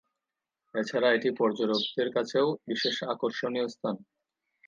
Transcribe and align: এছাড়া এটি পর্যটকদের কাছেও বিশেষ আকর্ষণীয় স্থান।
এছাড়া 0.75 1.07
এটি 1.13 1.29
পর্যটকদের 1.39 2.07
কাছেও 2.15 2.47
বিশেষ 2.67 2.95
আকর্ষণীয় 3.13 3.67
স্থান। 3.67 3.95